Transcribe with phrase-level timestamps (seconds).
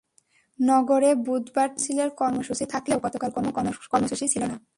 [0.59, 3.49] নগরে বুধবার ট্রাক মিছিলের কর্মসূচি থাকলেও গতকাল কোনো
[3.91, 4.57] কর্মসূচিই ছিল না।